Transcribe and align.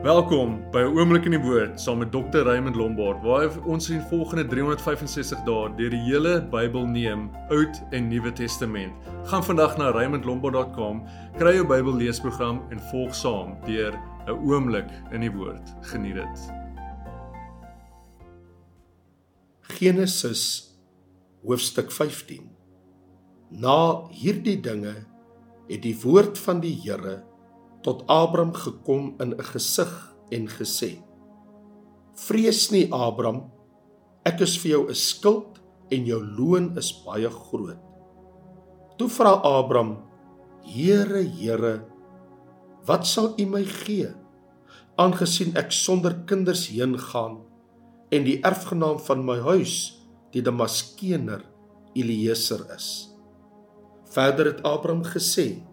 Welkom 0.00 0.64
by 0.72 0.80
'n 0.80 0.96
oomblik 0.96 1.26
in 1.28 1.36
die 1.36 1.40
woord 1.40 1.80
saam 1.80 1.98
met 1.98 2.10
Dr. 2.12 2.42
Raymond 2.48 2.76
Lombard 2.76 3.22
waar 3.22 3.52
ons 3.68 3.90
in 3.90 4.00
volgende 4.00 4.46
365 4.46 5.44
dae 5.44 5.68
deur 5.76 5.90
die 5.90 6.00
hele 6.00 6.40
Bybel 6.40 6.86
neem, 6.86 7.30
Oud 7.50 7.82
en 7.90 8.08
Nuwe 8.08 8.32
Testament. 8.32 8.92
Gaan 9.24 9.44
vandag 9.44 9.76
na 9.76 9.90
raymondlombard.com, 9.90 11.04
kry 11.36 11.52
jou 11.54 11.66
Bybel 11.66 11.94
leesprogram 11.94 12.62
en 12.70 12.80
volg 12.80 13.14
saam 13.14 13.56
deur 13.66 13.92
'n 14.26 14.30
oomblik 14.30 14.88
in 15.12 15.20
die 15.20 15.30
woord. 15.30 15.74
Geniet 15.82 16.14
dit. 16.14 16.50
Genesis 19.60 20.72
hoofstuk 21.44 21.92
15. 21.92 22.50
Na 23.50 24.08
hierdie 24.08 24.60
dinge 24.60 24.94
het 25.68 25.82
die 25.82 25.96
woord 26.02 26.38
van 26.38 26.60
die 26.60 26.80
Here 26.82 27.22
tot 27.82 28.04
Abraham 28.06 28.54
gekom 28.54 29.14
in 29.18 29.34
'n 29.34 29.42
gesig 29.42 29.92
en 30.30 30.48
gesê: 30.48 31.02
Vrees 32.14 32.70
nie 32.70 32.88
Abraham, 32.92 33.50
ek 34.24 34.40
is 34.40 34.56
vir 34.56 34.70
jou 34.70 34.88
'n 34.88 34.94
skild 34.94 35.60
en 35.90 36.06
jou 36.06 36.22
loon 36.38 36.76
is 36.78 36.92
baie 37.04 37.30
groot. 37.30 37.78
Toe 38.98 39.08
vra 39.08 39.40
Abraham: 39.42 39.96
Here, 40.62 41.22
Here, 41.22 41.84
wat 42.86 43.06
sal 43.06 43.34
U 43.38 43.46
my 43.46 43.64
gee 43.64 44.10
aangesien 45.00 45.56
ek 45.56 45.72
sonder 45.72 46.14
kinders 46.26 46.68
heen 46.68 46.98
gaan 46.98 47.40
en 48.12 48.24
die 48.24 48.40
erfgenaam 48.44 48.98
van 48.98 49.24
my 49.24 49.38
huis 49.40 49.98
die 50.32 50.42
Damaskener 50.42 51.42
Eliezer 51.94 52.62
is? 52.76 53.08
Verder 54.12 54.46
het 54.52 54.62
Abraham 54.62 55.02
gesê: 55.04 55.64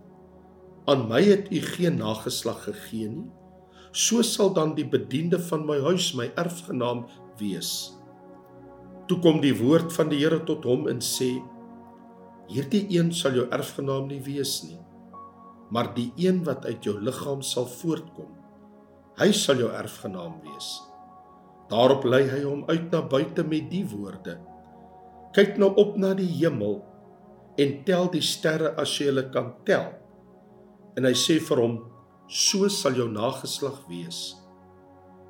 aan 0.89 1.05
my 1.09 1.21
het 1.25 1.51
u 1.53 1.61
geen 1.75 1.99
nageslag 2.01 2.63
gegee 2.65 3.09
nie. 3.13 3.29
So 3.91 4.21
sal 4.25 4.53
dan 4.53 4.75
die 4.77 4.85
bediende 4.85 5.39
van 5.49 5.65
my 5.65 5.79
huis 5.85 6.11
my 6.17 6.29
erfgenaam 6.37 7.05
wees. 7.39 7.95
Toe 9.09 9.17
kom 9.23 9.39
die 9.41 9.55
woord 9.57 9.93
van 9.93 10.11
die 10.11 10.19
Here 10.21 10.41
tot 10.45 10.65
hom 10.69 10.85
en 10.91 11.01
sê 11.01 11.31
hierdie 12.49 12.85
een 12.89 13.13
sal 13.13 13.37
jou 13.37 13.47
erfgenaam 13.53 14.07
nie 14.09 14.21
wees 14.25 14.59
nie 14.65 14.79
maar 15.69 15.91
die 15.93 16.09
een 16.17 16.41
wat 16.45 16.65
uit 16.65 16.85
jou 16.85 16.95
liggaam 16.97 17.41
sal 17.45 17.67
voortkom 17.69 18.29
hy 19.19 19.29
sal 19.35 19.59
jou 19.59 19.67
erfgenaam 19.75 20.37
wees. 20.45 20.67
Daarop 21.69 22.05
lei 22.07 22.23
hy 22.31 22.39
hom 22.45 22.61
uit 22.69 22.85
na 22.93 23.01
buite 23.05 23.43
met 23.45 23.67
die 23.69 23.83
woorde 23.91 24.39
kyk 25.35 25.59
nou 25.61 25.69
op 25.77 25.97
na 26.01 26.15
die 26.17 26.29
hemel 26.39 26.79
en 27.61 27.75
tel 27.85 28.09
die 28.13 28.23
sterre 28.25 28.73
as 28.81 28.95
jy 28.97 29.11
hulle 29.11 29.27
kan 29.33 29.51
tel 29.67 29.91
en 30.97 31.07
hy 31.07 31.15
sê 31.17 31.37
vir 31.43 31.61
hom 31.61 31.79
so 32.29 32.69
sal 32.69 32.97
jou 32.97 33.07
nageslag 33.11 33.81
wees. 33.89 34.37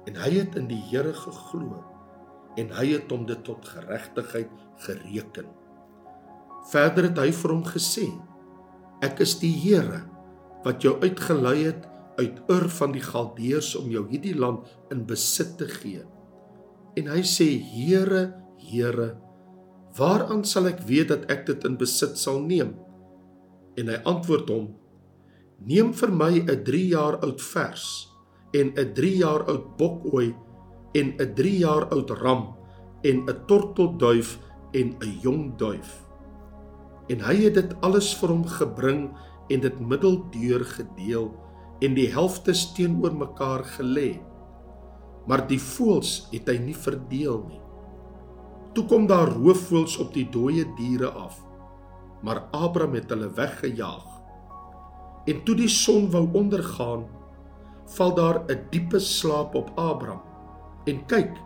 En 0.08 0.18
hy 0.20 0.32
het 0.40 0.58
in 0.60 0.68
die 0.70 0.82
Here 0.90 1.14
geglo 1.16 1.84
en 2.60 2.72
hy 2.76 2.90
het 2.96 3.12
hom 3.14 3.26
dit 3.30 3.40
tot 3.48 3.64
geregtigheid 3.72 4.52
gereken. 4.84 5.48
Verder 6.72 7.10
het 7.10 7.22
hy 7.22 7.30
vir 7.36 7.54
hom 7.56 7.64
gesê 7.68 8.08
ek 9.06 9.22
is 9.24 9.38
die 9.40 9.54
Here 9.62 10.04
wat 10.66 10.84
jou 10.84 10.98
uitgelei 11.00 11.70
het 11.70 11.86
uit 12.20 12.42
Ur 12.52 12.68
van 12.76 12.92
die 12.92 13.04
Galdeërs 13.04 13.76
om 13.80 13.88
jou 13.94 14.04
hierdie 14.10 14.36
land 14.36 14.68
in 14.92 15.06
besit 15.08 15.56
te 15.62 15.70
gee. 15.72 16.04
En 17.00 17.08
hy 17.14 17.24
sê 17.24 17.48
Here 17.64 18.26
Here 18.60 19.14
waaraan 19.98 20.44
sal 20.46 20.68
ek 20.70 20.84
weet 20.88 21.10
dat 21.14 21.24
ek 21.32 21.48
dit 21.48 21.64
in 21.68 21.78
besit 21.80 22.20
sal 22.20 22.42
neem? 22.44 22.76
En 23.80 23.90
hy 23.90 23.98
antwoord 24.10 24.52
hom 24.52 24.68
Neem 25.60 25.92
vir 25.92 26.12
my 26.12 26.40
'n 26.40 26.64
3 26.64 26.88
jaar 26.88 27.20
oud 27.20 27.42
vers 27.42 28.08
en 28.56 28.72
'n 28.76 28.94
3 28.96 29.18
jaar 29.18 29.44
oud 29.44 29.76
bokooi 29.78 30.36
en 30.96 31.08
'n 31.20 31.34
3 31.36 31.58
jaar 31.60 31.90
oud 31.92 32.10
ram 32.10 32.56
en 33.04 33.28
'n 33.28 33.46
tortelduif 33.48 34.40
en 34.72 34.96
'n 35.02 35.20
jong 35.22 35.58
duif. 35.58 36.08
En 37.10 37.20
hy 37.20 37.36
het 37.44 37.54
dit 37.54 37.76
alles 37.82 38.16
vir 38.16 38.30
hom 38.30 38.46
gebring 38.46 39.12
en 39.50 39.60
dit 39.60 39.80
middeldeur 39.80 40.64
gedeel 40.66 41.34
en 41.82 41.94
die 41.94 42.08
helftes 42.08 42.74
teenoor 42.74 43.16
mekaar 43.16 43.64
gelê. 43.64 44.20
Maar 45.28 45.48
die 45.48 45.60
voëls 45.60 46.30
het 46.32 46.48
hy 46.48 46.58
nie 46.58 46.76
verdeel 46.76 47.44
nie. 47.48 47.62
Toe 48.74 48.86
kom 48.86 49.08
daar 49.08 49.28
roofvoëls 49.28 49.98
op 50.00 50.14
die 50.14 50.30
dooie 50.30 50.66
diere 50.78 51.10
af. 51.10 51.44
Maar 52.22 52.48
Abraham 52.52 52.94
het 52.94 53.10
hulle 53.10 53.34
weggejaag. 53.34 54.19
En 55.30 55.44
toe 55.46 55.56
die 55.60 55.70
son 55.70 56.08
wou 56.14 56.26
ondergaan, 56.34 57.06
val 57.98 58.14
daar 58.18 58.38
'n 58.50 58.66
diepe 58.72 59.00
slaap 59.00 59.56
op 59.56 59.70
Abraham. 59.76 60.22
En 60.86 61.06
kyk, 61.06 61.38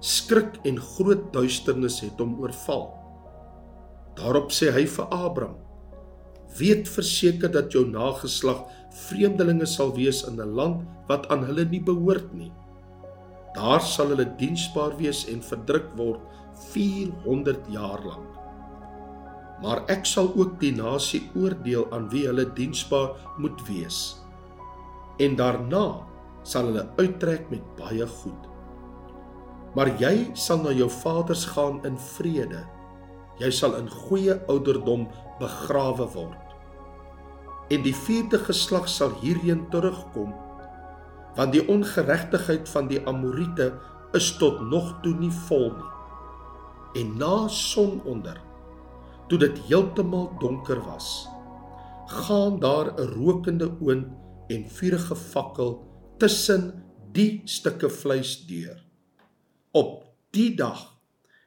skrik 0.00 0.58
en 0.64 0.80
groot 0.80 1.32
duisternis 1.32 2.00
het 2.00 2.18
hom 2.18 2.38
oorval. 2.40 2.94
Daarop 4.14 4.50
sê 4.50 4.72
hy 4.74 4.86
vir 4.86 5.04
Abraham: 5.04 5.56
"Weet 6.58 6.88
verseker 6.88 7.50
dat 7.50 7.72
jou 7.72 7.86
nageslag 7.86 8.64
vreemdelinge 8.90 9.66
sal 9.66 9.94
wees 9.94 10.24
in 10.26 10.40
'n 10.40 10.54
land 10.54 10.82
wat 11.08 11.28
aan 11.28 11.44
hulle 11.44 11.64
nie 11.64 11.82
behoort 11.82 12.32
nie. 12.34 12.52
Daar 13.54 13.80
sal 13.80 14.08
hulle 14.08 14.34
diensbaar 14.38 14.96
wees 14.96 15.26
en 15.28 15.42
verdruk 15.42 15.96
word 15.96 16.20
400 16.72 17.60
jaar 17.70 18.04
lank." 18.04 18.47
Maar 19.62 19.82
ek 19.90 20.06
sal 20.06 20.30
ook 20.36 20.58
die 20.60 20.72
nasie 20.76 21.24
oordeel 21.34 21.88
aan 21.94 22.06
wie 22.12 22.26
hulle 22.28 22.46
diensbaar 22.54 23.16
moet 23.42 23.58
wees. 23.66 24.18
En 25.18 25.34
daarna 25.38 26.06
sal 26.46 26.70
hulle 26.70 26.86
uittrek 26.98 27.50
met 27.50 27.64
baie 27.78 28.06
goed. 28.20 28.46
Maar 29.74 29.90
jy 30.00 30.30
sal 30.38 30.62
na 30.62 30.72
jou 30.74 30.88
vaders 31.02 31.44
gaan 31.54 31.82
in 31.86 31.98
vrede. 32.14 32.62
Jy 33.42 33.50
sal 33.54 33.76
in 33.78 33.90
goeie 33.90 34.38
ouderdom 34.50 35.06
begrawe 35.38 36.06
word. 36.14 36.44
En 37.70 37.84
die 37.84 37.94
vierde 37.94 38.40
geslag 38.40 38.88
sal 38.88 39.12
hierheen 39.20 39.66
terugkom, 39.70 40.32
want 41.36 41.52
die 41.52 41.62
ongeregtigheid 41.70 42.66
van 42.72 42.88
die 42.90 43.02
Amorite 43.06 43.74
is 44.16 44.32
tot 44.40 44.62
nog 44.70 44.94
toe 45.04 45.12
nie 45.14 45.32
vol 45.46 45.68
nie. 45.76 45.90
En 47.02 47.10
na 47.20 47.34
sononder 47.52 48.40
toe 49.28 49.38
dit 49.38 49.58
heeltemal 49.68 50.30
donker 50.40 50.80
was, 50.86 51.28
gaan 52.06 52.58
daar 52.60 52.94
'n 52.96 53.12
rokende 53.14 53.68
oond 53.80 54.06
en 54.48 54.68
vuurige 54.70 55.16
fakkel 55.16 55.84
tussen 56.18 56.84
die 57.12 57.40
stukke 57.44 57.90
vleis 57.90 58.46
deur. 58.46 58.84
Op 59.72 60.04
die 60.30 60.54
dag 60.54 60.98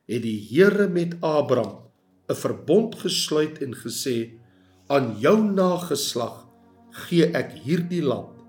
het 0.06 0.22
die 0.22 0.48
Here 0.50 0.88
met 0.88 1.16
Abraham 1.22 1.90
'n 2.30 2.36
verbond 2.36 2.96
gesluit 2.96 3.62
en 3.62 3.74
gesê: 3.76 4.40
"Aan 4.88 5.18
jou 5.20 5.44
nageslag 5.44 6.48
gee 6.90 7.26
ek 7.26 7.52
hierdie 7.64 8.04
land 8.04 8.42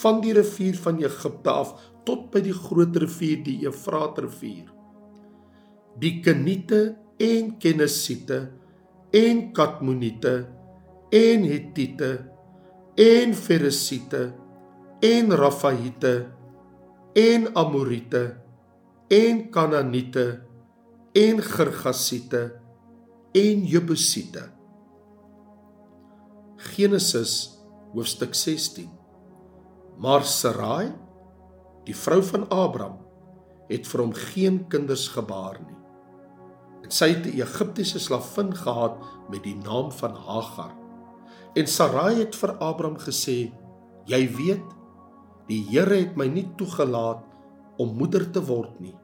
van 0.00 0.20
die 0.20 0.32
rivier 0.32 0.76
van 0.76 1.00
Egipte 1.02 1.50
af 1.50 1.74
tot 2.04 2.30
by 2.32 2.40
die 2.40 2.54
groot 2.54 2.96
rivier 2.96 3.42
die 3.44 3.58
Eufratrivier. 3.66 4.70
Die 6.00 6.20
Keniete 6.20 6.96
en 7.18 7.58
Kenesite 7.58 8.38
en 9.12 9.52
Kadmonite 9.52 10.46
en 11.12 11.44
Hittite 11.44 12.12
en 12.96 13.34
Feresite 13.34 14.22
en 15.02 15.32
Rafaite 15.36 16.14
en 17.14 17.48
Amorite 17.56 18.22
en 19.10 19.50
Kanaaniete 19.50 20.26
en 21.12 21.42
Girgasiete 21.42 22.42
en 23.36 23.64
Jebusite 23.68 24.46
Genesis 26.72 27.34
hoofstuk 27.92 28.34
16 28.34 28.88
Maar 30.00 30.24
Sarai 30.24 30.92
die 31.84 31.96
vrou 31.96 32.22
van 32.24 32.48
Abraham 32.48 33.00
het 33.68 33.88
vir 33.88 34.04
hom 34.04 34.16
geen 34.16 34.62
kinders 34.72 35.08
gebaar 35.12 35.60
nie 35.60 35.81
sy 36.88 37.08
het 37.14 37.26
'n 37.26 37.40
Egiptiese 37.40 37.98
slavin 37.98 38.54
gehad 38.54 38.96
met 39.30 39.42
die 39.42 39.56
naam 39.56 39.92
van 39.92 40.14
Hagar. 40.14 40.72
En 41.54 41.66
Sarai 41.66 42.14
het 42.18 42.34
vir 42.34 42.56
Abraham 42.58 42.98
gesê: 42.98 43.52
"Jy 44.04 44.36
weet, 44.36 44.64
die 45.46 45.64
Here 45.70 45.94
het 45.94 46.16
my 46.16 46.26
nie 46.26 46.48
toegelaat 46.56 47.22
om 47.76 47.96
moeder 47.96 48.30
te 48.30 48.44
word 48.44 48.80
nie. 48.80 48.96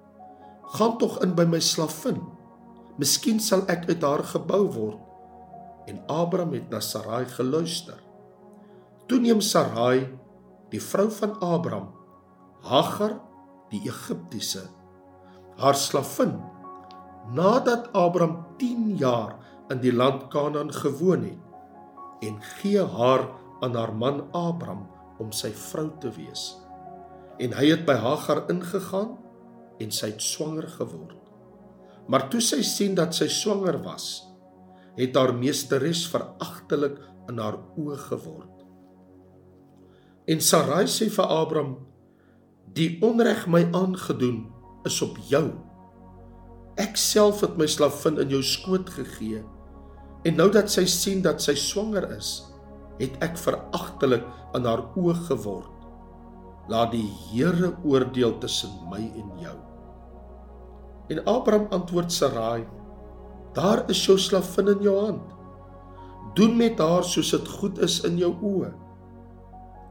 Gaan 0.63 0.99
tog 0.99 1.23
in 1.23 1.35
by 1.35 1.45
my 1.45 1.61
slavin. 1.61 2.23
Miskien 2.99 3.41
sal 3.41 3.63
ek 3.69 3.89
uit 3.89 4.03
haar 4.03 4.25
gebou 4.25 4.73
word." 4.73 4.99
En 5.87 6.03
Abraham 6.07 6.53
het 6.53 6.71
na 6.71 6.81
Sarai 6.81 7.25
geluister. 7.25 7.99
Toe 9.07 9.19
neem 9.19 9.41
Sarai, 9.41 10.09
die 10.71 10.83
vrou 10.83 11.11
van 11.11 11.41
Abraham, 11.41 11.89
Hagar, 12.63 13.21
die 13.71 13.81
Egiptiese, 13.85 14.69
haar 15.57 15.75
slavin 15.75 16.58
nadat 17.33 17.93
Abraham 17.93 18.47
10 18.59 18.97
jaar 18.97 19.37
in 19.69 19.81
die 19.83 19.93
land 19.93 20.29
Kanaan 20.33 20.73
gewoon 20.73 21.29
het 21.29 21.45
en 22.25 22.41
gee 22.59 22.83
haar 22.83 23.29
aan 23.61 23.75
haar 23.75 23.95
man 23.95 24.25
Abraham 24.33 24.89
om 25.19 25.31
sy 25.35 25.51
vrou 25.55 25.91
te 26.01 26.11
wees. 26.15 26.57
En 27.39 27.55
hy 27.55 27.71
het 27.71 27.85
by 27.87 27.95
Hagar 28.03 28.47
ingegaan 28.51 29.17
en 29.79 29.95
sy 29.95 30.13
het 30.13 30.23
swanger 30.23 30.67
geword. 30.79 31.19
Maar 32.09 32.27
toe 32.33 32.41
sy 32.43 32.63
sien 32.67 32.97
dat 32.99 33.15
sy 33.15 33.29
swanger 33.31 33.79
was, 33.85 34.25
het 34.99 35.15
haar 35.15 35.35
meesteres 35.37 36.07
veragtelik 36.11 36.97
in 37.31 37.39
haar 37.39 37.61
oë 37.79 37.99
geword. 38.09 38.65
En 40.29 40.43
Sarai 40.45 40.87
sê 40.91 41.09
vir 41.13 41.29
Abraham: 41.31 41.77
"Die 42.75 42.99
onreg 43.03 43.47
my 43.47 43.69
aangedoen 43.73 44.49
is 44.85 44.99
op 45.03 45.19
jou. 45.29 45.68
Ek 46.79 46.97
self 46.97 47.43
het 47.43 47.57
my 47.59 47.67
slavin 47.67 48.21
in 48.23 48.31
jou 48.31 48.43
skoot 48.43 48.91
gegee." 48.91 49.43
En 50.27 50.37
nou 50.37 50.49
dat 50.51 50.71
sy 50.71 50.85
sien 50.91 51.23
dat 51.23 51.43
sy 51.43 51.55
swanger 51.55 52.09
is, 52.17 52.43
het 52.99 53.15
ek 53.23 53.39
veragtelik 53.39 54.25
aan 54.57 54.67
haar 54.67 54.83
oë 54.99 55.15
geword. 55.29 55.75
Laat 56.69 56.93
die 56.93 57.07
Here 57.31 57.73
oordeel 57.87 58.35
tussen 58.43 58.75
my 58.91 59.01
en 59.01 59.31
jou. 59.41 59.57
En 61.09 61.23
Abraham 61.31 61.69
antwoord 61.73 62.13
Sarai: 62.13 62.67
Daar 63.57 63.85
is 63.91 64.03
jou 64.05 64.19
slavin 64.19 64.75
in 64.75 64.83
jou 64.85 64.97
hand. 65.07 65.23
Doen 66.37 66.57
met 66.57 66.79
haar 66.79 67.07
soos 67.07 67.31
dit 67.33 67.49
goed 67.49 67.79
is 67.79 68.03
in 68.05 68.19
jou 68.21 68.35
oë. 68.45 68.73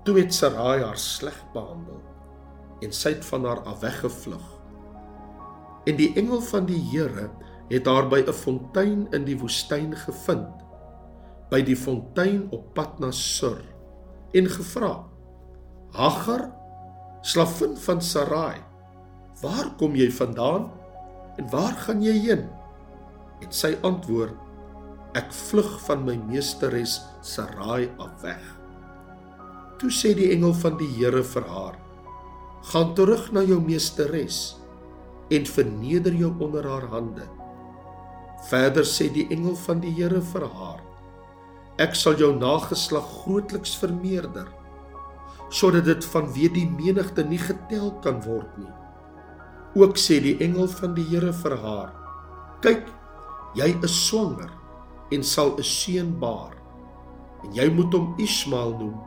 Toe 0.06 0.20
het 0.20 0.34
Sarai 0.34 0.84
haar 0.84 1.00
sleg 1.02 1.40
behandel 1.56 2.04
en 2.86 2.92
sy 2.94 3.16
het 3.16 3.26
van 3.26 3.46
haar 3.48 3.64
af 3.66 3.80
weggevlug. 3.82 4.57
En 5.88 5.96
die 5.96 6.12
engel 6.20 6.42
van 6.44 6.68
die 6.68 6.80
Here 6.92 7.30
het 7.72 7.88
haar 7.88 8.08
by 8.12 8.22
'n 8.28 8.34
fontein 8.34 9.08
in 9.12 9.26
die 9.26 9.38
woestyn 9.40 9.96
gevind 9.96 10.64
by 11.52 11.62
die 11.64 11.76
fontein 11.76 12.48
op 12.52 12.74
pad 12.76 13.00
na 13.00 13.12
Sur 13.12 13.62
en 14.34 14.50
gevra 14.52 15.06
Hagar 15.96 16.52
slavin 17.22 17.78
van 17.78 18.02
Sarai 18.02 18.60
waar 19.42 19.72
kom 19.78 19.96
jy 19.96 20.10
vandaan 20.12 20.72
en 21.38 21.50
waar 21.52 21.76
gaan 21.86 22.02
jy 22.02 22.16
heen? 22.26 22.48
En 23.46 23.52
sy 23.54 23.76
antwoord 23.86 24.34
ek 25.18 25.30
vlug 25.34 25.70
van 25.86 26.06
my 26.06 26.16
meesteres 26.18 26.98
Sarai 27.22 27.90
af 28.02 28.22
weg. 28.24 28.42
Toe 29.78 29.92
sê 29.94 30.16
die 30.18 30.32
engel 30.34 30.56
van 30.58 30.78
die 30.80 30.90
Here 30.98 31.24
vir 31.24 31.46
haar 31.46 31.78
gaan 32.74 32.96
terug 32.98 33.30
na 33.32 33.44
jou 33.46 33.60
meesteres 33.62 34.58
en 35.30 35.46
verneder 35.46 36.14
jou 36.14 36.32
onder 36.40 36.66
haar 36.68 36.88
hande 36.92 37.28
Verder 38.46 38.86
sê 38.86 39.10
die 39.12 39.26
engel 39.34 39.56
van 39.66 39.82
die 39.82 39.92
Here 39.98 40.22
vir 40.22 40.46
haar: 40.46 40.82
Ek 41.82 41.96
sal 41.98 42.16
jou 42.22 42.30
nageslag 42.38 43.08
grootliks 43.24 43.76
vermeerder 43.82 44.48
sodat 45.48 45.86
dit 45.88 46.04
vanweë 46.12 46.50
die 46.58 46.66
menigte 46.68 47.24
nie 47.24 47.40
getel 47.40 47.94
kan 48.04 48.18
word 48.26 48.50
nie. 48.60 48.72
Ook 49.80 49.96
sê 49.96 50.18
die 50.20 50.36
engel 50.44 50.68
van 50.68 50.96
die 50.98 51.06
Here 51.08 51.34
vir 51.42 51.56
haar: 51.64 51.92
Kyk, 52.62 52.88
jy 53.56 53.70
is 53.84 53.96
swanger 54.06 54.52
en 55.12 55.24
sal 55.24 55.56
'n 55.58 55.64
seun 55.64 56.12
baar 56.20 56.56
en 57.44 57.54
jy 57.54 57.68
moet 57.72 57.94
hom 57.94 58.16
Ismael 58.20 58.74
noem 58.80 58.98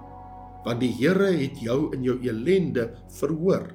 want 0.65 0.81
die 0.81 0.93
Here 0.93 1.33
het 1.33 1.61
jou 1.61 1.93
in 1.95 2.03
jou 2.05 2.17
elende 2.25 2.97
verhoor 3.21 3.69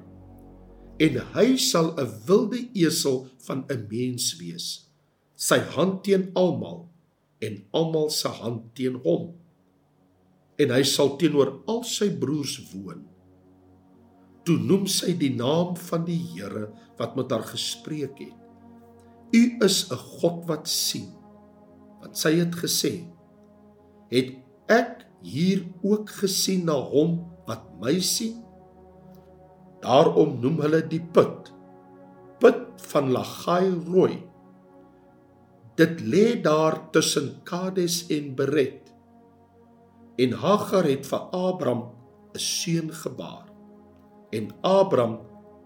en 0.98 1.18
hy 1.36 1.48
sal 1.60 1.92
'n 1.96 2.08
wilde 2.26 2.60
esel 2.74 3.26
van 3.46 3.64
'n 3.68 3.86
mens 3.90 4.36
wees. 4.40 4.88
Sy 5.36 5.58
hand 5.76 6.04
teen 6.04 6.30
almal 6.34 6.88
en 7.40 7.64
almal 7.72 8.10
se 8.10 8.28
hand 8.28 8.74
teen 8.74 8.94
hom. 9.04 9.34
En 10.58 10.70
hy 10.70 10.82
sal 10.82 11.16
teenoor 11.16 11.60
al 11.66 11.84
sy 11.84 12.08
broers 12.08 12.72
woon. 12.72 13.04
Toe 14.44 14.56
noem 14.58 14.86
sy 14.86 15.12
die 15.12 15.34
naam 15.34 15.76
van 15.76 16.04
die 16.04 16.22
Here 16.32 16.72
wat 16.96 17.16
met 17.16 17.30
haar 17.30 17.44
gespreek 17.44 18.18
het. 18.18 18.38
U 19.32 19.42
is 19.64 19.90
'n 19.90 19.96
god 19.96 20.46
wat 20.48 20.68
sien 20.68 21.12
want 22.00 22.16
sy 22.16 22.36
het 22.38 22.54
gesê 22.54 22.92
het 24.12 24.36
ek 24.70 25.02
hier 25.26 25.64
ook 25.82 26.10
gesien 26.22 26.66
na 26.68 26.76
hom 26.78 27.18
wat 27.48 27.66
my 27.82 27.96
sien 28.00 28.45
daarom 29.86 30.40
noem 30.42 30.64
hulle 30.66 30.82
die 30.90 31.02
put 31.16 31.52
put 32.42 32.88
van 32.92 33.12
lagai 33.14 33.70
rooi 33.86 34.16
Dit 35.76 36.00
lê 36.00 36.40
daar 36.40 36.90
tussen 36.90 37.42
Kades 37.44 38.06
en 38.08 38.34
Beret. 38.34 38.94
En 40.16 40.32
Hagar 40.32 40.88
het 40.88 41.04
vir 41.06 41.20
Abraham 41.36 41.82
'n 42.34 42.38
seun 42.38 42.88
gebaar. 42.92 43.44
En 44.30 44.48
Abraham 44.60 45.18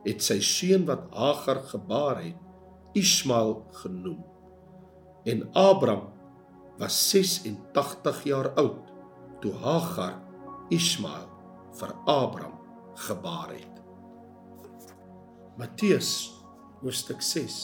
het 0.03 0.23
sy 0.23 0.41
seun 0.41 0.85
wat 0.87 1.07
Hagar 1.15 1.63
gebaar 1.63 2.23
het, 2.23 2.37
Ismael 2.93 3.67
genoem. 3.71 4.25
En 5.25 5.49
Abraham 5.53 6.11
was 6.79 7.11
86 7.11 8.25
jaar 8.25 8.49
oud 8.55 8.93
toe 9.41 9.53
Hagar 9.53 10.23
Ismael 10.69 11.29
vir 11.73 11.95
Abraham 12.05 12.59
gebaar 12.95 13.51
het. 13.51 13.80
Matteus 15.61 16.33
hoofstuk 16.81 17.21
6. 17.21 17.55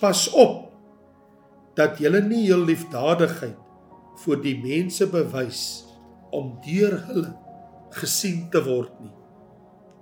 Pas 0.00 0.20
op 0.32 0.70
dat 1.76 1.98
julle 2.00 2.22
nie 2.24 2.46
jul 2.46 2.64
liefdadigheid 2.64 3.58
voor 4.22 4.40
die 4.40 4.54
mense 4.62 5.04
bewys 5.12 5.60
om 6.32 6.54
deur 6.64 6.96
hulle 7.10 7.34
gesien 7.98 8.46
te 8.54 8.62
word 8.64 8.94
nie. 9.02 9.12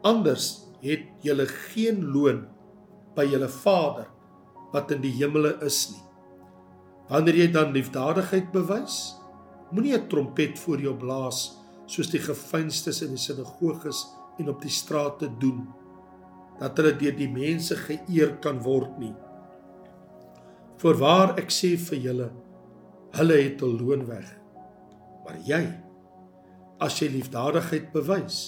Anders 0.06 0.46
het 0.84 1.08
julle 1.26 1.48
geen 1.72 2.04
loon 2.14 2.44
by 3.16 3.26
julle 3.32 3.50
Vader 3.50 4.06
wat 4.70 4.94
in 4.94 5.02
die 5.02 5.14
hemele 5.18 5.56
is 5.66 5.88
nie. 5.90 6.06
Wanneer 7.10 7.42
jy 7.42 7.50
dan 7.58 7.74
liefdadigheid 7.74 8.54
bewys, 8.54 9.16
moenie 9.74 9.98
'n 9.98 10.08
trompet 10.08 10.54
voor 10.58 10.78
jou 10.78 10.94
blaas 10.94 11.58
soos 11.86 12.14
die 12.14 12.22
gefeinstes 12.22 13.02
in 13.02 13.16
die 13.16 13.24
sinagoges 13.26 14.06
en 14.38 14.48
op 14.48 14.62
die 14.62 14.70
strate 14.70 15.26
doen 15.42 15.66
dat 16.62 16.78
hulle 16.78 16.94
deur 16.94 17.14
die 17.18 17.30
mense 17.30 17.74
geëer 17.74 18.36
kan 18.42 18.60
word 18.62 18.94
nie. 19.02 19.14
Voorwaar 20.78 21.34
ek 21.40 21.50
sê 21.50 21.74
vir 21.88 21.98
julle, 22.06 22.28
hulle 23.18 23.38
het 23.40 23.62
hul 23.64 23.74
loon 23.80 24.04
weg. 24.06 24.28
Maar 25.26 25.40
jy, 25.46 25.62
as 26.82 27.00
jy 27.02 27.08
liefdadigheid 27.16 27.90
bewys, 27.94 28.38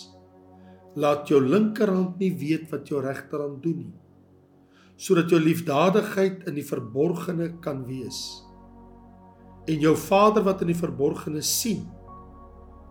laat 0.94 1.26
jou 1.30 1.40
linkerhand 1.42 2.20
nie 2.22 2.30
weet 2.38 2.68
wat 2.70 2.90
jou 2.90 3.02
regterhand 3.02 3.60
doen 3.62 3.82
nie, 3.82 3.94
sodat 4.94 5.30
jou 5.30 5.40
liefdadigheid 5.42 6.46
in 6.50 6.58
die 6.58 6.66
verborgene 6.66 7.50
kan 7.64 7.82
wees. 7.88 8.20
En 9.66 9.80
jou 9.82 9.94
Vader 9.98 10.44
wat 10.46 10.62
in 10.62 10.70
die 10.70 10.78
verborgene 10.78 11.42
sien, 11.42 11.82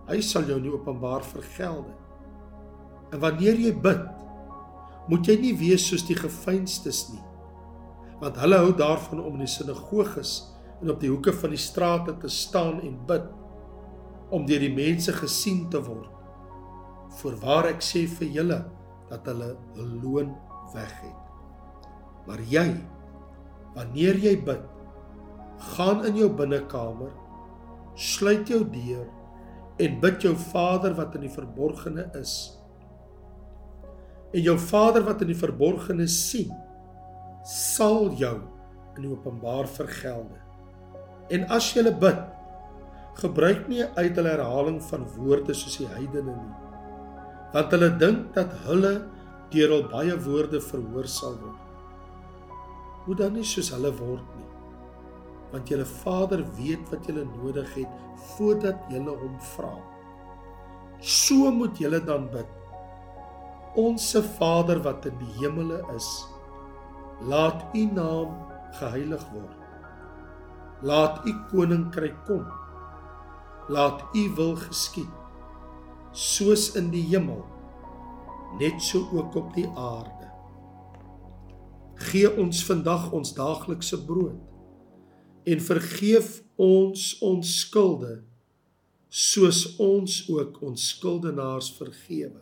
hy 0.10 0.20
sal 0.26 0.50
jou 0.50 0.60
nie 0.60 0.74
openbaar 0.74 1.24
vergelde. 1.24 1.94
En 3.14 3.22
wanneer 3.24 3.60
jy 3.62 3.72
bid, 3.84 4.04
moet 5.10 5.28
jy 5.28 5.38
nie 5.42 5.54
wees 5.60 5.86
soos 5.90 6.06
die 6.08 6.18
gefeinstes 6.18 7.08
nie 7.12 7.24
want 8.24 8.40
hulle 8.40 8.60
hou 8.62 8.72
daarvan 8.80 9.20
om 9.20 9.36
in 9.36 9.44
die 9.44 9.52
sinagoges 9.52 10.34
en 10.82 10.92
op 10.94 11.02
die 11.02 11.12
hoeke 11.12 11.34
van 11.36 11.52
die 11.52 11.60
strate 11.60 12.16
te 12.22 12.30
staan 12.32 12.80
en 12.84 12.96
bid 13.08 13.26
om 14.34 14.46
deur 14.48 14.64
die 14.64 14.74
mense 14.74 15.14
gesien 15.16 15.66
te 15.72 15.82
word. 15.84 16.10
Voorwaar 17.20 17.70
ek 17.74 17.84
sê 17.86 18.06
vir 18.10 18.32
julle 18.40 18.60
dat 19.12 19.28
hulle 19.30 19.52
hul 19.76 19.92
loon 20.02 20.32
weg 20.74 20.94
het. 21.04 21.20
Maar 22.26 22.42
jy, 22.50 22.66
wanneer 23.76 24.18
jy 24.24 24.34
bid, 24.48 24.64
gaan 25.76 26.02
in 26.08 26.18
jou 26.24 26.30
binnekamer, 26.34 27.12
sluit 28.00 28.50
jou 28.50 28.64
deur 28.74 29.06
en 29.84 30.00
bid 30.02 30.26
jou 30.26 30.34
Vader 30.50 30.96
wat 30.98 31.20
in 31.20 31.28
die 31.28 31.34
verborgene 31.34 32.08
is. 32.18 32.56
En 34.34 34.42
jou 34.42 34.58
Vader 34.58 35.04
wat 35.06 35.22
in 35.22 35.30
die 35.30 35.38
verborgene 35.38 36.08
sien, 36.10 36.52
sal 37.46 38.10
jou 38.18 38.38
in 38.98 39.10
openbaar 39.12 39.68
vergelde. 39.70 40.40
En 41.34 41.46
as 41.54 41.70
jy 41.74 41.84
bid, 41.92 42.22
gebruik 43.22 43.68
nie 43.68 43.84
'n 43.84 43.94
uitdele 43.96 44.30
herhaling 44.30 44.82
van 44.82 45.06
woorde 45.18 45.54
soos 45.54 45.78
die 45.78 45.88
heidene 45.88 46.34
nie. 46.36 46.56
Want 47.54 47.72
hulle 47.72 47.98
dink 47.98 48.34
dat 48.34 48.52
hulle 48.66 49.06
deur 49.52 49.72
al 49.72 49.84
baie 49.90 50.16
woorde 50.18 50.62
verhoor 50.62 51.08
sal 51.08 51.38
word. 51.38 51.62
Moet 53.06 53.18
dan 53.18 53.34
nie 53.34 53.44
soos 53.44 53.70
hulle 53.70 53.92
word 53.92 54.26
nie. 54.38 54.50
Want 55.52 55.70
julle 55.70 55.86
Vader 55.86 56.44
weet 56.58 56.90
wat 56.90 57.06
julle 57.06 57.26
nodig 57.26 57.74
het 57.76 57.90
voordat 58.36 58.80
julle 58.90 59.14
hom 59.18 59.40
vra. 59.40 59.76
So 61.00 61.52
moet 61.52 61.78
julle 61.78 62.00
dan 62.00 62.30
bid. 62.32 62.63
Onse 63.76 64.24
Vader 64.38 64.82
wat 64.86 65.06
in 65.10 65.18
die 65.18 65.34
hemele 65.40 65.82
is, 65.96 66.10
Laat 67.24 67.64
U 67.78 67.86
naam 67.94 68.34
geheilig 68.76 69.24
word. 69.32 69.60
Laat 70.84 71.22
U 71.26 71.34
koninkryk 71.52 72.16
kom. 72.28 72.44
Laat 73.72 74.04
U 74.12 74.24
wil 74.36 74.56
geskied 74.60 75.12
soos 76.14 76.68
in 76.78 76.92
die 76.94 77.02
hemel 77.10 77.42
net 78.60 78.82
so 78.86 79.08
ook 79.18 79.34
op 79.40 79.54
die 79.56 79.66
aarde. 79.74 80.28
Gee 82.12 82.30
ons 82.38 82.62
vandag 82.68 83.08
ons 83.12 83.34
daaglikse 83.34 83.98
brood 84.06 85.50
en 85.50 85.64
vergeef 85.64 86.44
ons 86.62 87.08
ons 87.26 87.56
skulde 87.64 88.20
soos 89.10 89.66
ons 89.82 90.20
ook 90.30 90.62
ons 90.62 90.90
skuldenaars 90.94 91.72
vergewe. 91.80 92.42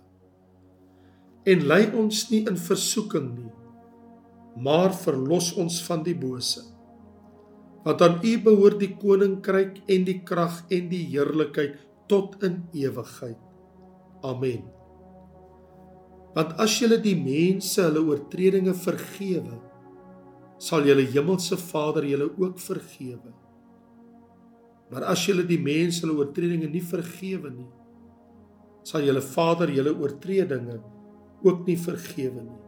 En 1.50 1.64
lei 1.66 1.88
ons 1.98 2.28
nie 2.30 2.44
in 2.46 2.58
versoeking 2.60 3.32
nie, 3.34 3.54
maar 4.62 4.94
verlos 4.94 5.50
ons 5.58 5.80
van 5.88 6.04
die 6.06 6.14
bose. 6.14 6.62
Want 7.82 8.04
aan 8.06 8.20
U 8.22 8.34
behoort 8.46 8.78
die 8.82 8.92
koninkryk 8.94 9.80
en 9.90 10.06
die 10.06 10.20
krag 10.22 10.60
en 10.70 10.92
die 10.92 11.02
heerlikheid 11.10 11.80
tot 12.12 12.38
in 12.46 12.60
ewigheid. 12.78 13.40
Amen. 14.22 14.68
Want 16.36 16.54
as 16.62 16.78
julle 16.78 17.02
die 17.02 17.18
mense 17.18 17.82
hulle 17.82 18.06
oortredinge 18.06 18.76
vergewe, 18.78 19.58
sal 20.62 20.86
julle 20.86 21.08
hemelse 21.10 21.58
Vader 21.58 22.06
julle 22.06 22.30
ook 22.38 22.62
vergewe. 22.62 23.34
Maar 24.94 25.10
as 25.10 25.26
julle 25.26 25.48
die 25.48 25.60
mense 25.60 26.06
hulle 26.06 26.22
oortredinge 26.22 26.70
nie 26.70 26.86
vergewe 26.86 27.50
nie, 27.50 27.70
sal 28.86 29.02
julle 29.08 29.26
Vader 29.26 29.74
julle 29.74 29.98
oortredinge 29.98 30.78
ook 31.44 31.66
nie 31.68 31.78
vergewe 31.80 32.44
nie. 32.46 32.60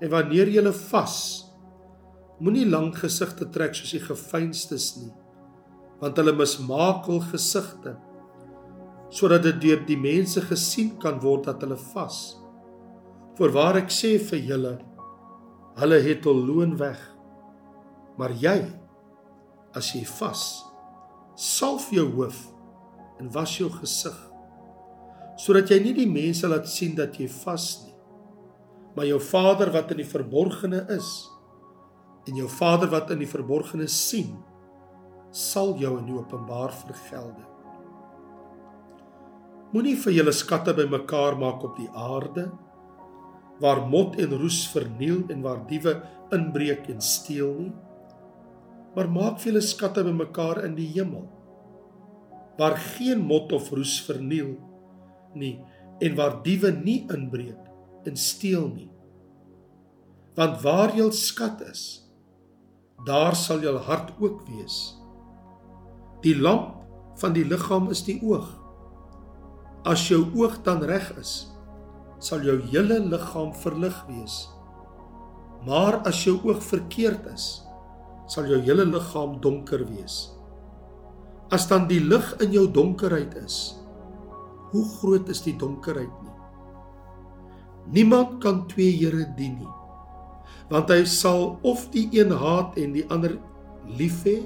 En 0.00 0.12
wanneer 0.12 0.50
julle 0.52 0.72
vas, 0.72 1.16
moenie 2.38 2.66
lank 2.68 3.00
gesigte 3.02 3.48
trek 3.50 3.74
soos 3.74 3.94
die 3.96 4.02
gefeinstes 4.02 4.92
nie, 5.00 5.10
want 5.98 6.18
hulle 6.20 6.36
mismaak 6.38 7.08
hul 7.10 7.24
gesigte 7.32 7.96
sodat 9.08 9.46
dit 9.46 9.60
deur 9.62 9.80
die 9.88 9.96
mense 9.96 10.40
gesien 10.50 10.90
kan 11.00 11.16
word 11.22 11.46
dat 11.48 11.62
hulle 11.64 11.78
vas. 11.94 12.18
Voorwaar 13.38 13.80
ek 13.80 13.92
sê 13.94 14.16
vir 14.20 14.42
julle, 14.50 14.74
hulle 15.80 16.00
het 16.04 16.28
hul 16.28 16.42
loon 16.44 16.74
weg. 16.80 16.98
Maar 18.18 18.34
jy, 18.36 18.58
as 19.78 19.92
jy 19.94 20.02
vas, 20.18 20.42
salf 21.38 21.88
jou 21.94 22.04
hoof 22.18 22.42
en 23.22 23.30
was 23.32 23.56
jou 23.56 23.70
gesig, 23.78 24.16
sodat 25.38 25.70
jy 25.70 25.78
nie 25.84 25.94
die 25.96 26.08
mense 26.10 26.48
laat 26.50 26.68
sien 26.70 26.96
dat 26.98 27.18
jy 27.20 27.28
vas 27.44 27.66
nie, 27.84 27.94
maar 28.96 29.06
jou 29.06 29.20
Vader 29.22 29.70
wat 29.74 29.92
in 29.94 30.02
die 30.02 30.08
verborgene 30.08 30.82
is, 30.90 31.10
en 32.28 32.36
jou 32.36 32.48
Vader 32.50 32.90
wat 32.92 33.12
in 33.14 33.22
die 33.22 33.30
verborgene 33.30 33.86
sien, 33.88 34.34
sal 35.32 35.76
jou 35.78 35.94
in 36.00 36.10
openbaar 36.16 36.72
vergelde. 36.82 37.44
Moenie 39.72 39.96
vir 40.00 40.16
julle 40.16 40.32
skatte 40.32 40.72
bymekaar 40.76 41.36
maak 41.38 41.64
op 41.68 41.76
die 41.76 41.90
aarde 41.92 42.48
waar 43.60 43.82
mot 43.90 44.14
en 44.16 44.32
roes 44.40 44.62
verniel 44.72 45.26
en 45.32 45.42
waar 45.44 45.60
diewe 45.68 45.98
inbreek 46.34 46.88
en 46.92 47.02
steel 47.04 47.52
nie 47.58 47.74
maar 48.96 49.10
maak 49.14 49.36
vir 49.38 49.52
julle 49.52 49.62
skatte 49.62 50.02
bymekaar 50.06 50.62
in 50.66 50.72
die 50.78 50.88
hemel 50.94 51.26
waar 52.58 52.74
geen 52.96 53.20
mot 53.22 53.52
of 53.54 53.68
roes 53.74 53.98
verniel 54.06 54.56
nie 55.38 55.56
en 56.04 56.14
waar 56.18 56.38
diewe 56.44 56.72
nie 56.74 57.00
inbreek 57.14 58.06
en 58.08 58.18
steel 58.18 58.68
nie 58.74 58.90
want 60.38 60.60
waar 60.62 60.94
jou 60.96 61.10
skat 61.14 61.62
is 61.70 61.84
daar 63.06 63.36
sal 63.38 63.62
jou 63.64 63.76
hart 63.88 64.14
ook 64.18 64.42
wees 64.50 64.78
die 66.26 66.36
lamp 66.38 66.74
van 67.18 67.34
die 67.34 67.46
liggaam 67.46 67.90
is 67.94 68.04
die 68.06 68.18
oog 68.22 68.50
as 69.88 70.08
jou 70.10 70.24
oog 70.36 70.60
dan 70.66 70.82
reg 70.86 71.10
is 71.18 71.38
sal 72.18 72.42
jou 72.42 72.58
hele 72.72 72.98
liggaam 73.06 73.52
verlig 73.62 73.96
wees. 74.10 74.48
Maar 75.66 76.00
as 76.08 76.24
jou 76.26 76.36
oog 76.46 76.60
verkeerd 76.62 77.26
is, 77.32 77.46
sal 78.30 78.48
jou 78.50 78.58
hele 78.62 78.86
liggaam 78.88 79.38
donker 79.42 79.84
wees. 79.88 80.28
As 81.54 81.66
dan 81.70 81.86
die 81.88 82.00
lig 82.02 82.26
in 82.44 82.52
jou 82.52 82.66
donkerheid 82.70 83.34
is, 83.40 83.78
hoe 84.72 84.84
groot 84.98 85.28
is 85.32 85.42
die 85.44 85.56
donkerheid 85.58 86.12
nie? 86.22 86.34
Niemand 87.98 88.38
kan 88.44 88.66
twee 88.68 88.92
Here 88.92 89.24
dien 89.36 89.56
nie. 89.62 89.74
Want 90.68 90.90
hy 90.92 91.04
sal 91.08 91.56
of 91.64 91.86
die 91.94 92.08
een 92.12 92.34
haat 92.36 92.76
en 92.76 92.92
die 92.96 93.06
ander 93.08 93.38
lief 93.96 94.20
hê, 94.28 94.42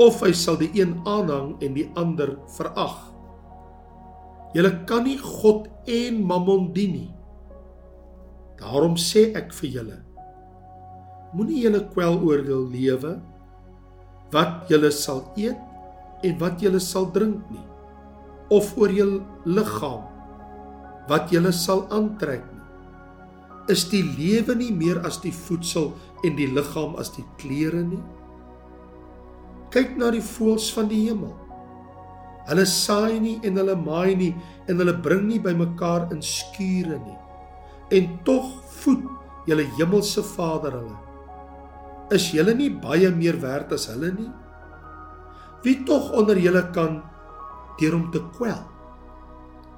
of 0.00 0.22
hy 0.24 0.32
sal 0.32 0.56
die 0.56 0.70
een 0.72 0.94
aanhang 1.04 1.52
en 1.60 1.76
die 1.76 1.88
ander 2.00 2.38
verag. 2.56 2.96
Julle 4.56 4.72
kan 4.88 5.04
nie 5.04 5.18
God 5.20 5.68
en 5.86 6.22
Mammon 6.26 6.70
dien 6.74 6.94
nie. 6.96 7.10
Daarom 8.60 8.96
sê 9.00 9.28
ek 9.36 9.52
vir 9.60 9.74
julle: 9.76 9.98
Moenie 11.36 11.60
julle 11.66 11.84
kwel 11.92 12.16
oor 12.24 12.42
wil 12.48 12.64
lewe 12.72 13.18
wat 14.34 14.70
julle 14.70 14.90
sal 14.94 15.24
eet 15.38 15.58
en 16.26 16.36
wat 16.40 16.62
julle 16.62 16.80
sal 16.82 17.08
drink 17.14 17.44
nie, 17.50 17.64
of 18.50 18.72
oor 18.78 18.90
julle 18.92 19.20
liggaam 19.46 20.06
wat 21.10 21.30
julle 21.34 21.52
sal 21.54 21.86
aantrek 21.90 22.42
nie. 22.46 22.58
Is 23.70 23.84
die 23.90 24.02
lewe 24.02 24.54
nie 24.58 24.72
meer 24.74 25.00
as 25.06 25.20
die 25.22 25.34
voedsel 25.34 25.92
en 26.26 26.36
die 26.38 26.48
liggaam 26.50 26.96
as 27.02 27.12
die 27.14 27.24
klere 27.38 27.82
nie? 27.86 28.02
Kyk 29.74 29.94
na 29.98 30.10
die 30.10 30.22
voëls 30.24 30.70
van 30.74 30.90
die 30.90 31.04
hemel. 31.06 31.34
Hulle 32.48 32.66
saai 32.66 33.20
nie 33.22 33.36
en 33.46 33.58
hulle 33.60 33.76
maai 33.78 34.16
nie 34.18 34.32
en 34.66 34.80
hulle 34.82 34.96
bring 35.04 35.28
nie 35.28 35.38
bymekaar 35.42 36.08
in 36.14 36.22
skure 36.24 36.98
nie. 36.98 37.18
En 37.94 38.10
tog 38.26 38.50
voed 38.80 39.06
julle 39.46 39.66
hemelse 39.78 40.24
Vader 40.34 40.74
hulle. 40.80 40.98
Is 42.14 42.32
julle 42.34 42.56
nie 42.58 42.72
baie 42.82 43.10
meer 43.14 43.38
werd 43.42 43.74
as 43.76 43.86
hulle 43.92 44.10
nie? 44.16 44.30
Wie 45.62 45.82
tog 45.86 46.10
onder 46.16 46.38
julle 46.40 46.64
kan 46.74 47.02
deur 47.80 47.96
hom 47.96 48.10
te 48.14 48.22
kwel? 48.36 48.60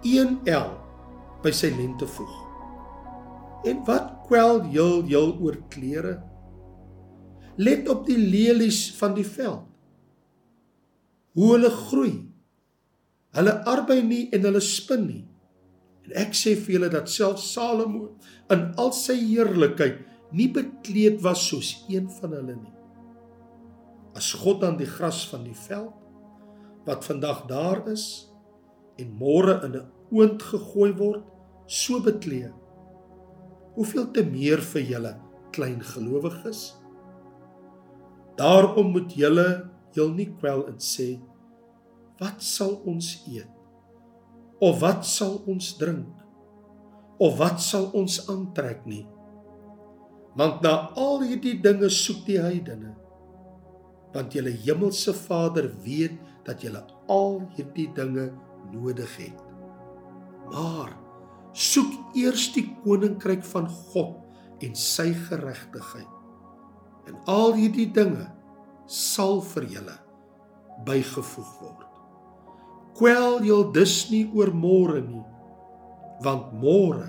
Een 0.03 0.41
el 0.51 0.69
by 1.43 1.53
sy 1.55 1.71
lente 1.77 2.09
voeg. 2.17 2.35
En 3.71 3.85
wat 3.87 4.11
kwel 4.27 4.65
jul 4.75 5.07
jul 5.11 5.37
oor 5.39 5.61
klere? 5.71 6.19
Let 7.63 7.89
op 7.93 8.07
die 8.09 8.19
lelies 8.19 8.89
van 8.99 9.15
die 9.15 9.27
veld. 9.27 9.69
Hoe 11.33 11.55
hulle 11.55 11.71
groei 11.71 12.15
Hulle 13.33 13.53
arbei 13.69 14.03
nie 14.05 14.27
en 14.37 14.45
hulle 14.45 14.61
spin 14.65 15.07
nie. 15.09 15.23
En 16.05 16.17
ek 16.25 16.35
sê 16.37 16.55
vir 16.59 16.77
julle 16.77 16.91
dat 16.93 17.09
self 17.09 17.41
Salomo 17.41 18.11
in 18.53 18.67
al 18.81 18.93
sy 18.97 19.17
heerlikheid 19.17 20.03
nie 20.37 20.49
bekleed 20.53 21.21
was 21.25 21.47
soos 21.49 21.73
een 21.89 22.11
van 22.19 22.35
hulle 22.37 22.57
nie. 22.59 22.75
As 24.19 24.33
God 24.37 24.61
dan 24.65 24.77
die 24.77 24.89
gras 24.89 25.23
van 25.31 25.47
die 25.49 25.57
veld 25.57 25.95
wat 26.87 27.05
vandag 27.05 27.45
daar 27.47 27.83
is 27.89 28.33
en 28.99 29.13
môre 29.19 29.61
in 29.65 29.77
'n 29.77 29.91
oond 30.13 30.43
gegooi 30.43 30.93
word, 30.93 31.25
so 31.67 32.01
bekleed, 32.01 32.53
hoeveel 33.75 34.11
te 34.11 34.25
meer 34.25 34.61
vir 34.61 34.83
julle 34.83 35.15
klein 35.53 35.81
gelowiges? 35.81 36.77
Daarom 38.37 38.93
moet 38.93 39.13
julle 39.15 39.71
jul 39.95 40.13
nie 40.17 40.29
kwel 40.41 40.67
en 40.69 40.79
sê 40.81 41.21
wat 42.21 42.43
sal 42.43 42.81
ons 42.87 43.25
eet? 43.27 43.51
Of 44.63 44.81
wat 44.81 45.07
sal 45.07 45.43
ons 45.47 45.73
drink? 45.79 46.09
Of 47.19 47.39
wat 47.39 47.61
sal 47.61 47.91
ons 47.99 48.21
aantrek 48.31 48.87
nie? 48.87 49.07
Want 50.39 50.63
na 50.63 50.93
al 50.97 51.25
hierdie 51.27 51.59
dinge 51.61 51.91
soek 51.93 52.23
die 52.27 52.39
heidene. 52.41 52.95
Want 54.15 54.37
julle 54.37 54.53
hemelse 54.65 55.13
Vader 55.13 55.69
weet 55.85 56.17
dat 56.47 56.65
julle 56.65 56.83
al 57.13 57.41
hierdie 57.57 57.89
dinge 57.97 58.31
nodig 58.73 59.17
het. 59.21 59.45
Maar 60.51 60.93
soek 61.53 62.17
eers 62.19 62.49
die 62.57 62.67
koninkryk 62.83 63.45
van 63.53 63.69
God 63.93 64.19
en 64.63 64.75
sy 64.79 65.11
geregtigheid. 65.29 66.19
En 67.11 67.19
al 67.31 67.57
hierdie 67.59 67.91
dinge 67.95 68.29
sal 68.87 69.41
vir 69.55 69.71
julle 69.79 69.97
bygevoeg 70.87 71.57
word 71.61 71.89
kwel 72.99 73.41
jou 73.47 73.61
dus 73.73 73.95
nie 74.13 74.25
oor 74.37 74.53
môre 74.55 75.01
nie 75.05 75.25
want 76.25 76.53
môre 76.63 77.09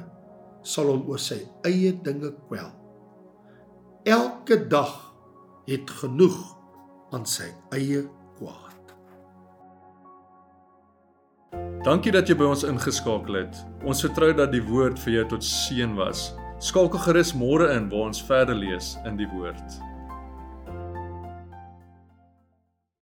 sal 0.74 0.90
hom 0.94 1.04
oor 1.12 1.22
sy 1.22 1.42
eie 1.68 1.92
dinge 2.06 2.32
kwel 2.48 2.72
elke 4.10 4.58
dag 4.72 4.94
het 5.68 5.92
genoeg 6.02 6.38
aan 7.16 7.28
sy 7.30 7.50
eie 7.75 8.06
kwaad 8.40 8.73
dankie 11.86 12.12
dat 12.15 12.29
jy 12.29 12.38
by 12.39 12.50
ons 12.51 12.65
ingeskakel 12.67 13.43
het. 13.43 13.63
Ons 13.86 14.03
vertrou 14.05 14.33
dat 14.36 14.51
die 14.51 14.63
woord 14.63 15.00
vir 15.05 15.19
jou 15.19 15.25
tot 15.38 15.48
seën 15.48 15.95
was. 16.00 16.31
Skakel 16.63 17.01
gerus 17.07 17.33
môre 17.36 17.74
in 17.77 17.89
waar 17.91 18.12
ons 18.12 18.24
verder 18.24 18.55
lees 18.55 18.95
in 19.05 19.19
die 19.19 19.29
woord 19.33 19.81